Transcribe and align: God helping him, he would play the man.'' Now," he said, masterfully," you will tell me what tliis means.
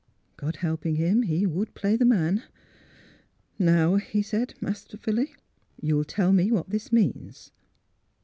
God 0.35 0.55
helping 0.55 0.95
him, 0.95 1.21
he 1.21 1.45
would 1.45 1.75
play 1.75 1.95
the 1.95 2.05
man.'' 2.05 2.41
Now," 3.59 3.97
he 3.97 4.23
said, 4.23 4.55
masterfully," 4.59 5.35
you 5.79 5.95
will 5.95 6.05
tell 6.05 6.33
me 6.33 6.51
what 6.51 6.71
tliis 6.71 6.91
means. 6.91 7.51